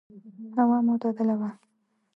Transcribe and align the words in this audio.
هوا 0.57 0.77
معتدله 0.87 1.35
وه. 1.39 1.49